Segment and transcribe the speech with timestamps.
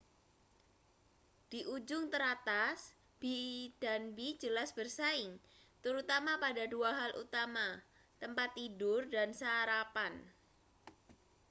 [1.53, 2.79] di ujung teratas
[3.21, 5.31] b&b jelas bersaing
[5.85, 7.67] terutama pada dua hal utama
[8.21, 10.13] tempat tidur dan sarapan